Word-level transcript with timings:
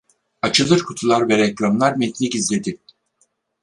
Açılır 0.41 0.83
kutular 0.83 1.29
ve 1.29 1.37
reklamlar 1.37 1.95
metni 1.95 2.29
gizledi 2.29 2.77